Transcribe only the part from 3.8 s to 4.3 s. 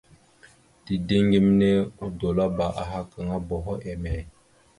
emey?